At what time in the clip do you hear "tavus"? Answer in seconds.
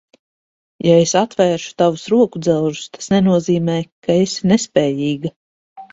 1.83-2.05